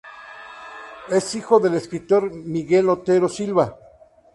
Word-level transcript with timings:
Es 1.09 1.35
hijo 1.35 1.59
del 1.59 1.75
escritor 1.75 2.33
Miguel 2.33 2.89
Otero 2.89 3.29
Silva. 3.29 3.77